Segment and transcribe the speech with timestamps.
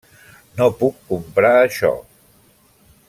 [0.61, 1.93] No puc comprar això.